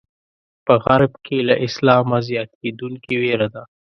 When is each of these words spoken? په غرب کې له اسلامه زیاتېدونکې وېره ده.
په 0.65 0.73
غرب 0.83 1.11
کې 1.25 1.37
له 1.49 1.55
اسلامه 1.67 2.17
زیاتېدونکې 2.27 3.13
وېره 3.21 3.47
ده. 3.53 3.63